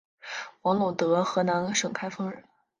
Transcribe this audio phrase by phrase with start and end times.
[0.63, 2.43] 王陇德河南省开封市人。